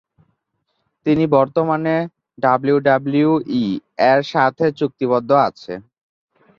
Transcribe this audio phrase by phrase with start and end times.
[1.05, 1.95] তিনি বর্তমানে
[2.37, 5.73] ডাব্লিউডাব্লিউই-এর সাথে চুক্তিবদ্ধ আছে।